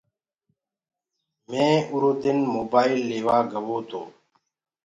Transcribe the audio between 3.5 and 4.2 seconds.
گو تو۔